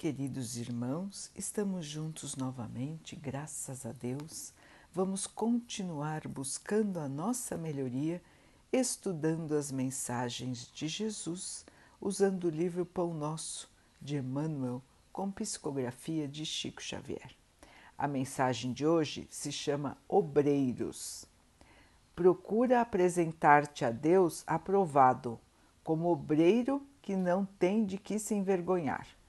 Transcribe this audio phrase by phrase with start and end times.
[0.00, 4.50] Queridos irmãos, estamos juntos novamente, graças a Deus.
[4.94, 8.22] Vamos continuar buscando a nossa melhoria,
[8.72, 11.66] estudando as mensagens de Jesus,
[12.00, 14.80] usando o livro Pão Nosso de Emmanuel,
[15.12, 17.36] com psicografia de Chico Xavier.
[17.98, 21.26] A mensagem de hoje se chama Obreiros.
[22.16, 25.38] Procura apresentar-te a Deus aprovado,
[25.84, 29.19] como obreiro que não tem de que se envergonhar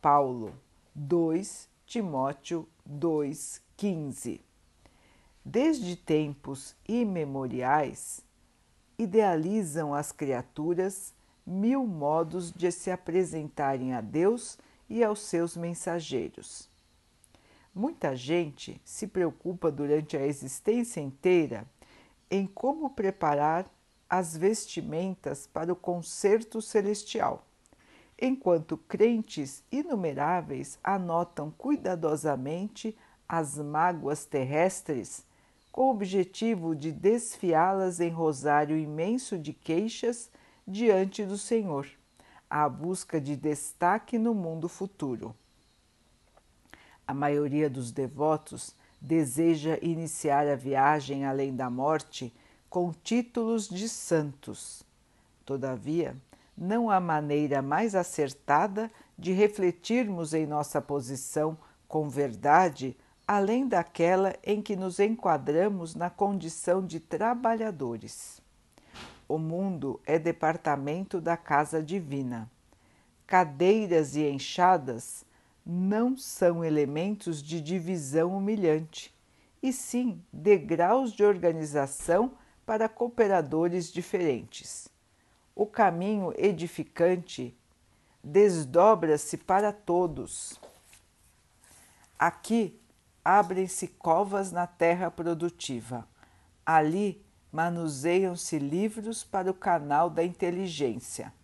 [0.00, 0.54] Paulo
[0.94, 4.40] 2 Timóteo 2,15
[5.44, 8.20] Desde tempos imemoriais,
[8.96, 11.12] idealizam as criaturas
[11.44, 14.56] mil modos de se apresentarem a Deus
[14.88, 16.70] e aos seus mensageiros.
[17.74, 21.66] Muita gente se preocupa durante a existência inteira
[22.30, 23.68] em como preparar
[24.08, 27.44] as vestimentas para o concerto celestial
[28.20, 32.96] enquanto crentes inumeráveis anotam cuidadosamente
[33.28, 35.24] as mágoas terrestres
[35.70, 40.28] com o objetivo de desfiá-las em rosário imenso de queixas
[40.66, 41.86] diante do Senhor,
[42.50, 45.34] à busca de destaque no mundo futuro.
[47.06, 52.34] A maioria dos devotos deseja iniciar a viagem além da morte
[52.68, 54.82] com títulos de santos.
[55.46, 56.16] Todavia,
[56.60, 61.56] não há maneira mais acertada de refletirmos em nossa posição
[61.86, 68.40] com verdade além daquela em que nos enquadramos na condição de trabalhadores.
[69.28, 72.50] O mundo é departamento da casa divina.
[73.26, 75.26] Cadeiras e enxadas
[75.64, 79.14] não são elementos de divisão humilhante,
[79.62, 82.32] e sim degraus de organização
[82.64, 84.88] para cooperadores diferentes
[85.58, 87.52] o caminho edificante
[88.22, 90.60] desdobra-se para todos.
[92.16, 92.80] Aqui
[93.24, 96.06] abrem-se covas na terra produtiva.
[96.64, 101.34] Ali manuseiam-se livros para o canal da inteligência.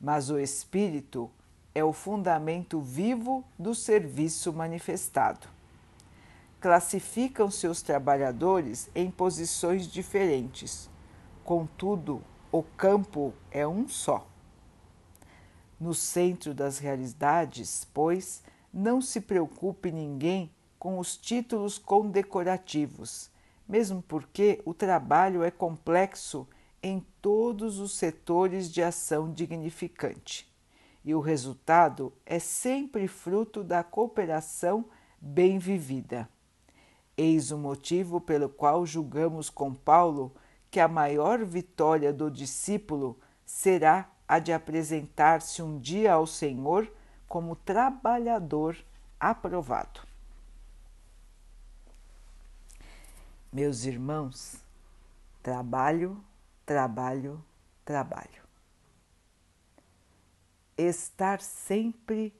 [0.00, 1.30] Mas o espírito
[1.72, 5.46] é o fundamento vivo do serviço manifestado.
[6.60, 10.90] Classificam-se os trabalhadores em posições diferentes.
[11.44, 12.24] Contudo,
[12.58, 14.26] o campo é um só.
[15.78, 23.30] No centro das realidades, pois, não se preocupe ninguém com os títulos condecorativos,
[23.68, 26.46] mesmo porque o trabalho é complexo
[26.82, 30.50] em todos os setores de ação dignificante
[31.06, 34.84] e o resultado é sempre fruto da cooperação
[35.20, 36.28] bem vivida.
[37.16, 40.34] Eis o motivo pelo qual julgamos com Paulo
[40.76, 46.86] que a maior vitória do discípulo será a de apresentar-se um dia ao Senhor
[47.26, 48.76] como trabalhador
[49.18, 50.02] aprovado.
[53.50, 54.62] Meus irmãos,
[55.42, 56.22] trabalho,
[56.66, 57.42] trabalho,
[57.82, 58.42] trabalho.
[60.76, 62.38] Estar sempre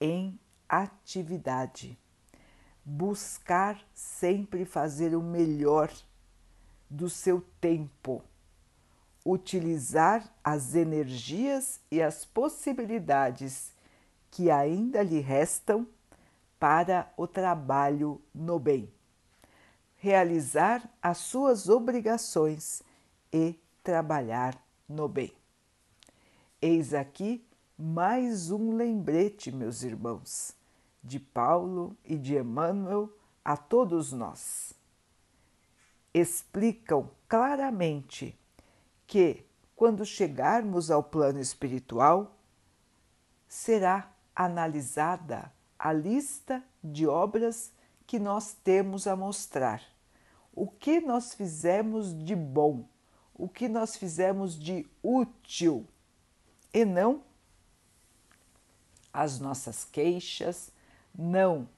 [0.00, 1.98] em atividade,
[2.82, 5.92] buscar sempre fazer o melhor
[6.90, 8.20] do seu tempo,
[9.24, 13.72] utilizar as energias e as possibilidades
[14.28, 15.86] que ainda lhe restam
[16.58, 18.92] para o trabalho no bem,
[19.96, 22.82] realizar as suas obrigações
[23.32, 25.32] e trabalhar no bem.
[26.60, 27.46] Eis aqui
[27.78, 30.54] mais um lembrete, meus irmãos,
[31.02, 33.10] de Paulo e de Emmanuel
[33.42, 34.74] a todos nós
[36.12, 38.38] explicam claramente
[39.06, 39.44] que,
[39.76, 42.36] quando chegarmos ao plano espiritual,
[43.48, 47.72] será analisada a lista de obras
[48.06, 49.82] que nós temos a mostrar.
[50.52, 52.88] O que nós fizemos de bom,
[53.34, 55.86] o que nós fizemos de útil,
[56.72, 57.22] e não
[59.12, 60.70] as nossas queixas,
[61.16, 61.68] não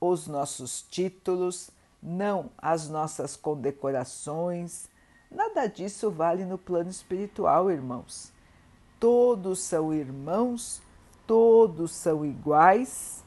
[0.00, 1.70] os nossos títulos,
[2.02, 4.88] não as nossas condecorações.
[5.30, 8.32] Nada disso vale no plano espiritual, irmãos.
[8.98, 10.82] Todos são irmãos,
[11.26, 13.22] todos são iguais,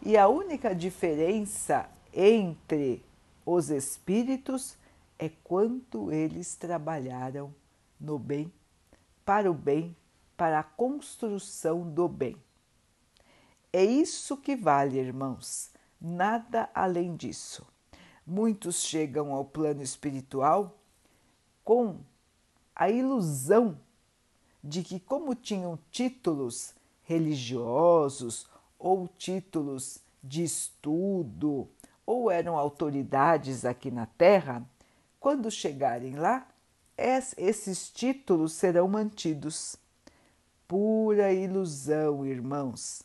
[0.00, 3.04] e a única diferença entre
[3.46, 4.76] os espíritos
[5.18, 7.54] é quanto eles trabalharam
[8.00, 8.52] no bem,
[9.24, 9.96] para o bem,
[10.36, 12.36] para a construção do bem.
[13.72, 15.70] É isso que vale, irmãos,
[16.00, 17.71] nada além disso.
[18.26, 20.78] Muitos chegam ao plano espiritual
[21.64, 21.98] com
[22.74, 23.78] a ilusão
[24.62, 28.46] de que, como tinham títulos religiosos
[28.78, 31.68] ou títulos de estudo
[32.06, 34.64] ou eram autoridades aqui na Terra,
[35.18, 36.46] quando chegarem lá,
[36.96, 39.76] esses títulos serão mantidos.
[40.66, 43.02] Pura ilusão, irmãos.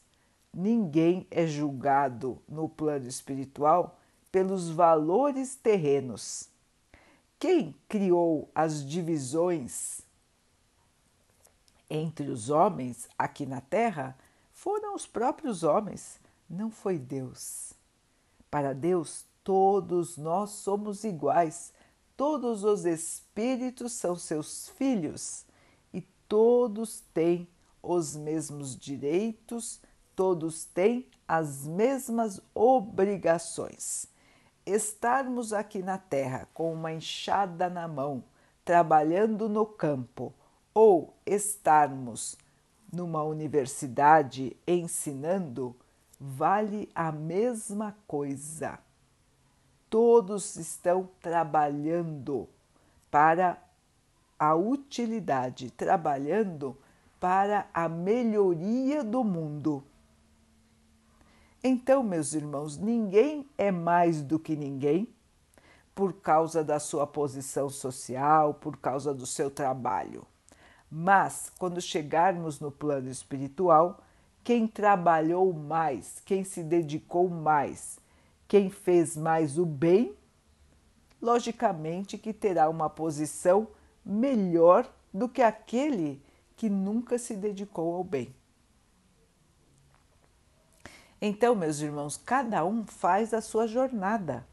[0.54, 4.00] Ninguém é julgado no plano espiritual
[4.32, 6.50] pelos valores terrenos.
[7.40, 10.02] Quem criou as divisões
[11.90, 14.18] entre os homens aqui na Terra
[14.52, 16.20] foram os próprios homens,
[16.50, 17.74] não foi Deus.
[18.50, 21.72] Para Deus, todos nós somos iguais,
[22.16, 25.46] todos os espíritos são seus filhos
[25.94, 27.48] e todos têm
[27.82, 29.80] os mesmos direitos,
[30.16, 34.08] todos têm as mesmas obrigações.
[34.68, 38.22] Estarmos aqui na terra com uma enxada na mão,
[38.66, 40.34] trabalhando no campo,
[40.74, 42.38] ou estarmos
[42.92, 45.74] numa universidade ensinando,
[46.20, 48.78] vale a mesma coisa.
[49.90, 52.50] Todos estão trabalhando
[53.10, 53.58] para
[54.38, 56.78] a utilidade, trabalhando
[57.22, 59.82] para a melhoria do mundo.
[61.70, 65.06] Então, meus irmãos, ninguém é mais do que ninguém
[65.94, 70.26] por causa da sua posição social, por causa do seu trabalho.
[70.90, 74.02] Mas, quando chegarmos no plano espiritual,
[74.46, 78.00] quem trabalhou mais, quem se dedicou mais,
[78.48, 80.16] quem fez mais o bem,
[81.22, 83.68] logicamente que terá uma posição
[84.06, 86.24] melhor do que aquele
[86.56, 88.34] que nunca se dedicou ao bem.
[91.20, 94.46] Então, meus irmãos, cada um faz a sua jornada,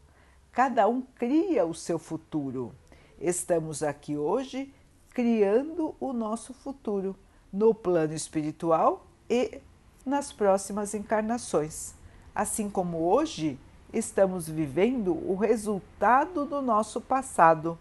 [0.50, 2.74] cada um cria o seu futuro.
[3.20, 4.72] Estamos aqui hoje
[5.10, 7.14] criando o nosso futuro
[7.52, 9.60] no plano espiritual e
[10.06, 11.94] nas próximas encarnações.
[12.34, 13.58] Assim como hoje
[13.92, 17.78] estamos vivendo o resultado do nosso passado.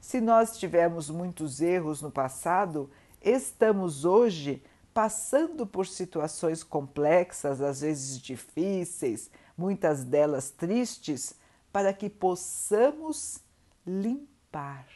[0.00, 2.90] Se nós tivemos muitos erros no passado,
[3.22, 4.60] estamos hoje
[4.94, 11.34] passando por situações complexas, às vezes difíceis, muitas delas tristes,
[11.72, 13.40] para que possamos
[13.84, 14.86] limpar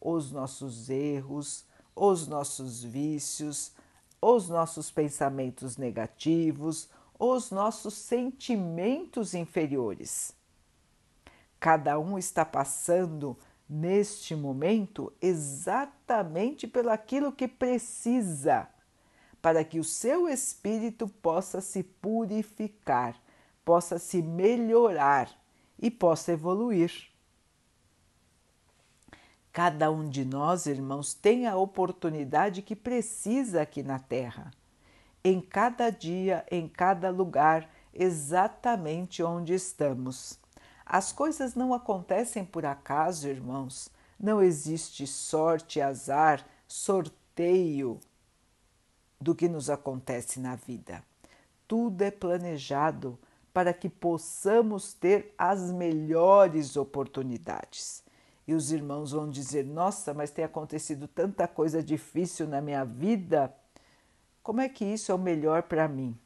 [0.00, 1.66] os nossos erros,
[1.96, 3.72] os nossos vícios,
[4.22, 6.88] os nossos pensamentos negativos,
[7.18, 10.32] os nossos sentimentos inferiores.
[11.58, 13.36] Cada um está passando
[13.68, 18.68] neste momento exatamente pelo aquilo que precisa
[19.40, 23.20] para que o seu espírito possa se purificar,
[23.64, 25.30] possa se melhorar
[25.78, 27.08] e possa evoluir.
[29.52, 34.50] Cada um de nós, irmãos, tem a oportunidade que precisa aqui na Terra,
[35.24, 40.38] em cada dia, em cada lugar, exatamente onde estamos.
[40.86, 43.90] As coisas não acontecem por acaso, irmãos.
[44.18, 48.00] Não existe sorte, azar, sorteio,
[49.20, 51.02] do que nos acontece na vida.
[51.66, 53.18] Tudo é planejado
[53.52, 58.04] para que possamos ter as melhores oportunidades.
[58.46, 63.54] E os irmãos vão dizer: Nossa, mas tem acontecido tanta coisa difícil na minha vida.
[64.42, 66.16] Como é que isso é o melhor para mim?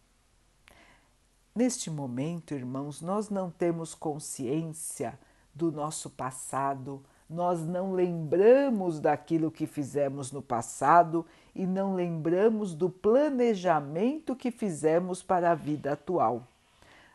[1.54, 5.18] Neste momento, irmãos, nós não temos consciência
[5.54, 11.24] do nosso passado, nós não lembramos daquilo que fizemos no passado
[11.54, 16.46] e não lembramos do planejamento que fizemos para a vida atual.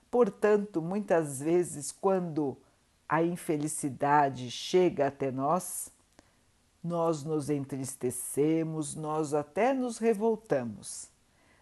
[0.09, 2.57] Portanto, muitas vezes, quando
[3.07, 5.91] a infelicidade chega até nós,
[6.83, 11.09] nós nos entristecemos, nós até nos revoltamos.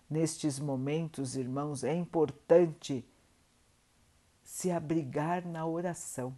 [0.10, 3.04] Nestes momentos, irmãos, é importante
[4.44, 6.34] se abrigar na oração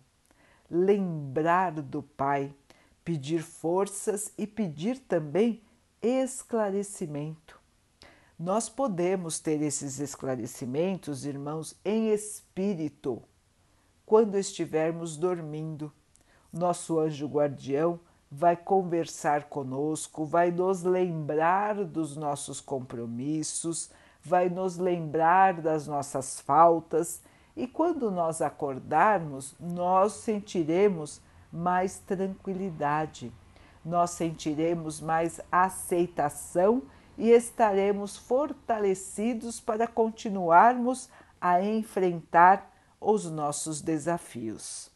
[0.69, 2.53] lembrar do Pai,
[3.03, 5.61] pedir forças e pedir também
[6.01, 7.59] esclarecimento.
[8.37, 13.23] Nós podemos ter esses esclarecimentos, irmãos, em espírito,
[14.05, 15.91] quando estivermos dormindo.
[16.53, 23.89] Nosso anjo guardião vai conversar conosco, vai nos lembrar dos nossos compromissos,
[24.21, 27.21] vai nos lembrar das nossas faltas
[27.57, 31.19] e quando nós acordarmos, nós sentiremos
[31.51, 33.33] mais tranquilidade,
[33.83, 36.83] nós sentiremos mais aceitação
[37.17, 41.09] e estaremos fortalecidos para continuarmos
[41.41, 42.71] a enfrentar
[43.01, 44.91] os nossos desafios.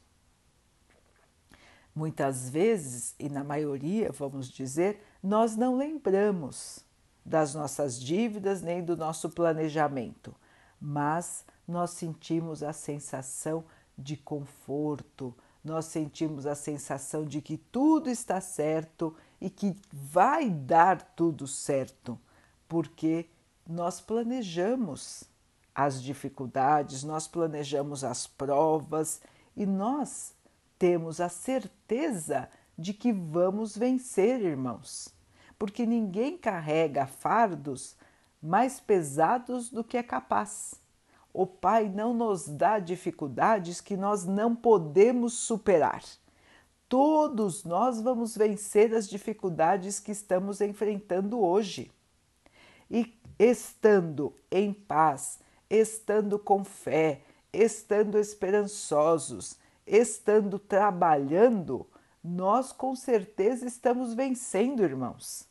[1.96, 6.86] Muitas vezes, e na maioria, vamos dizer, nós não lembramos
[7.26, 10.36] das nossas dívidas nem do nosso planejamento,
[10.80, 13.64] mas nós sentimos a sensação
[13.98, 21.02] de conforto, nós sentimos a sensação de que tudo está certo e que vai dar
[21.16, 22.20] tudo certo,
[22.68, 23.30] porque
[23.68, 25.24] nós planejamos
[25.74, 29.22] as dificuldades, nós planejamos as provas
[29.56, 30.34] e nós
[30.78, 35.14] temos a certeza de que vamos vencer, irmãos,
[35.58, 37.96] porque ninguém carrega fardos
[38.42, 40.81] mais pesados do que é capaz.
[41.34, 46.04] O Pai não nos dá dificuldades que nós não podemos superar.
[46.90, 51.90] Todos nós vamos vencer as dificuldades que estamos enfrentando hoje.
[52.90, 57.22] E estando em paz, estando com fé,
[57.54, 59.58] estando esperançosos,
[59.88, 61.88] estando trabalhando,
[62.22, 65.48] nós com certeza estamos vencendo, irmãos.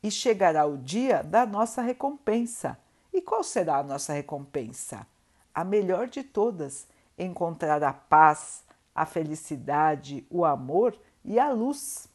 [0.00, 2.78] E chegará o dia da nossa recompensa
[3.12, 5.06] e qual será a nossa recompensa?
[5.54, 6.86] A melhor de todas:
[7.18, 8.64] encontrar a paz,
[8.94, 12.08] a felicidade, o amor e a luz,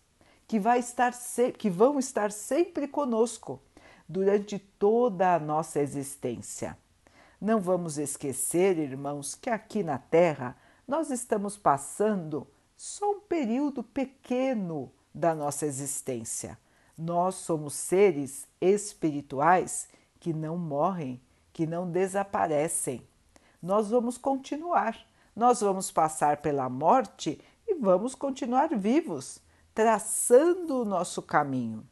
[0.47, 1.13] que, vai estar
[1.57, 3.61] que vão estar sempre conosco
[4.07, 6.77] durante toda a nossa existência.
[7.39, 14.91] Não vamos esquecer, irmãos, que aqui na Terra nós estamos passando só um período pequeno
[15.13, 16.57] da nossa existência.
[16.97, 21.21] Nós somos seres espirituais que não morrem,
[21.53, 23.01] que não desaparecem.
[23.61, 24.97] Nós vamos continuar,
[25.35, 29.39] nós vamos passar pela morte e vamos continuar vivos,
[29.73, 31.85] traçando o nosso caminho.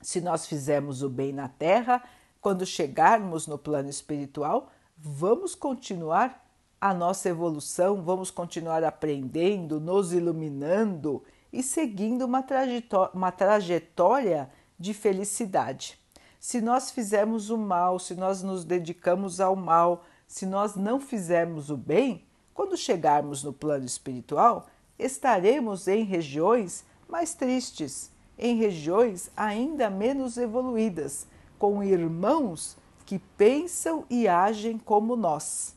[0.00, 2.02] Se nós fizermos o bem na terra,
[2.40, 6.44] quando chegarmos no plano espiritual, vamos continuar
[6.80, 14.94] a nossa evolução, vamos continuar aprendendo, nos iluminando e seguindo uma trajetória, uma trajetória de
[14.94, 15.98] felicidade
[16.46, 21.70] se nós fizermos o mal, se nós nos dedicamos ao mal, se nós não fizermos
[21.70, 22.24] o bem,
[22.54, 31.26] quando chegarmos no plano espiritual, estaremos em regiões mais tristes, em regiões ainda menos evoluídas,
[31.58, 35.74] com irmãos que pensam e agem como nós.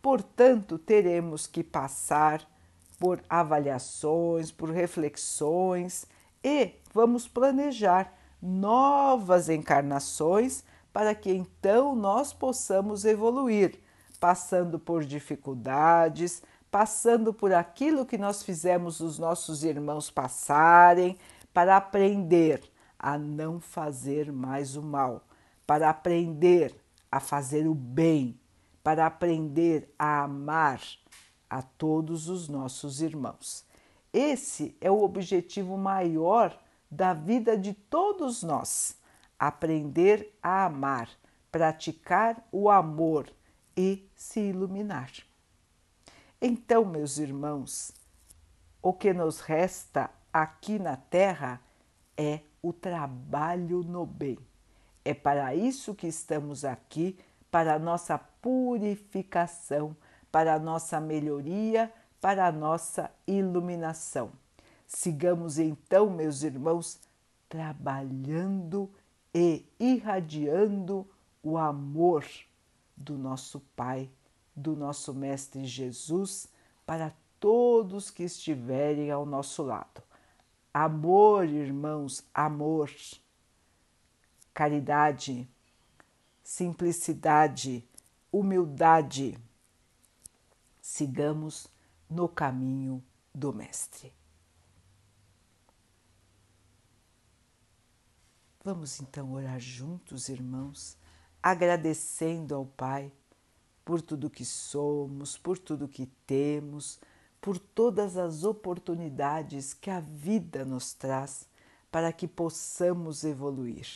[0.00, 2.48] Portanto, teremos que passar
[3.00, 6.06] por avaliações, por reflexões
[6.44, 13.78] e vamos planejar novas encarnações para que então nós possamos evoluir,
[14.18, 21.16] passando por dificuldades, passando por aquilo que nós fizemos os nossos irmãos passarem,
[21.52, 22.62] para aprender
[22.98, 25.24] a não fazer mais o mal,
[25.66, 26.74] para aprender
[27.10, 28.38] a fazer o bem,
[28.82, 30.80] para aprender a amar
[31.48, 33.64] a todos os nossos irmãos.
[34.12, 36.58] Esse é o objetivo maior
[36.90, 38.96] da vida de todos nós.
[39.38, 41.08] Aprender a amar,
[41.50, 43.30] praticar o amor
[43.76, 45.10] e se iluminar.
[46.40, 47.92] Então, meus irmãos,
[48.82, 51.60] o que nos resta aqui na Terra
[52.16, 54.38] é o trabalho no bem.
[55.04, 57.18] É para isso que estamos aqui,
[57.50, 59.96] para a nossa purificação,
[60.30, 64.32] para a nossa melhoria, para a nossa iluminação.
[64.88, 66.98] Sigamos então, meus irmãos,
[67.46, 68.90] trabalhando
[69.34, 71.06] e irradiando
[71.42, 72.24] o amor
[72.96, 74.10] do nosso Pai,
[74.56, 76.48] do nosso Mestre Jesus
[76.86, 80.02] para todos que estiverem ao nosso lado.
[80.72, 82.90] Amor, irmãos, amor,
[84.54, 85.46] caridade,
[86.42, 87.86] simplicidade,
[88.32, 89.36] humildade.
[90.80, 91.68] Sigamos
[92.08, 93.04] no caminho
[93.34, 94.17] do Mestre.
[98.70, 100.94] Vamos então orar juntos, irmãos,
[101.42, 103.10] agradecendo ao Pai
[103.82, 107.00] por tudo que somos, por tudo que temos,
[107.40, 111.48] por todas as oportunidades que a vida nos traz
[111.90, 113.88] para que possamos evoluir,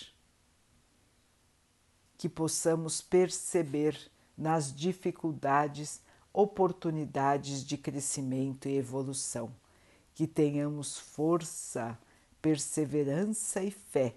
[2.16, 6.00] que possamos perceber nas dificuldades
[6.32, 9.54] oportunidades de crescimento e evolução,
[10.14, 11.98] que tenhamos força,
[12.40, 14.16] perseverança e fé